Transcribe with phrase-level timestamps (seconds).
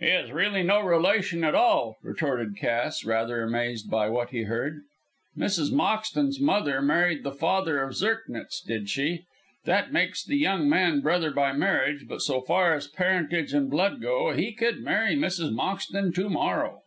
[0.00, 4.80] "He is really no relation at all," retorted Cass, rather amazed by what he heard.
[5.36, 5.70] "Mrs.
[5.70, 9.26] Moxton's mother married the father of Zirknitz, did she?
[9.66, 14.00] That makes the young man brother by marriage, but so far as parentage and blood
[14.00, 15.52] go, he could marry Mrs.
[15.52, 16.84] Moxton to morrow."